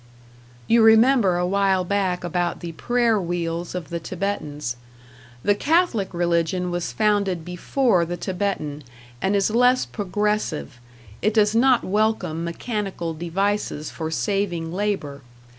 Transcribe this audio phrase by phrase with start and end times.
[0.65, 4.75] You remember a while back about the prayer wheels of the Thibetans.
[5.43, 8.83] The Catholic religion was founded before the Thibetan,
[9.21, 10.79] and is less progressive;
[11.21, 15.21] it does not welcome mechanical devices for saving labor.